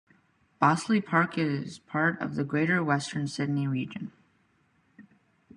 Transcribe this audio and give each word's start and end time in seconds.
Bossley 0.59 0.99
Park 0.99 1.37
is 1.37 1.77
part 1.77 2.19
of 2.19 2.33
the 2.33 2.43
Greater 2.43 2.83
Western 2.83 3.27
Sydney 3.27 3.67
region. 3.67 4.11